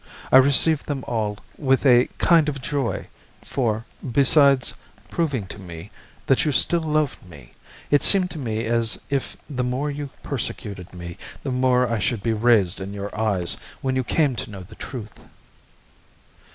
[0.31, 3.05] I received them all with a kind of joy,
[3.45, 4.73] for, besides
[5.11, 5.91] proving to me
[6.25, 7.53] that you still loved me,
[7.91, 12.23] it seemed to me as if the more you persecuted me the more I should
[12.23, 15.23] be raised in your eyes when you came to know the truth.